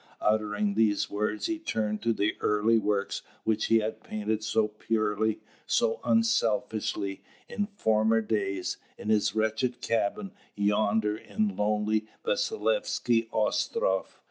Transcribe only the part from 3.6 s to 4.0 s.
he